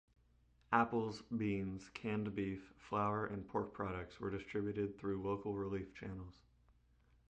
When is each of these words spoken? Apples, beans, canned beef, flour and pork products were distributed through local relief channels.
Apples, 0.73 1.21
beans, 1.21 1.91
canned 1.93 2.33
beef, 2.33 2.73
flour 2.79 3.27
and 3.27 3.47
pork 3.47 3.71
products 3.71 4.19
were 4.19 4.31
distributed 4.31 4.97
through 4.97 5.21
local 5.21 5.53
relief 5.53 5.93
channels. 5.93 6.41